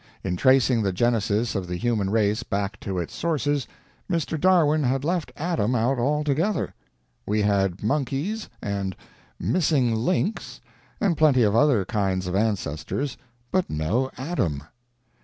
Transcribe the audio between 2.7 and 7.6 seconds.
to its sources, Mr. Darwin had left Adam out altogether. We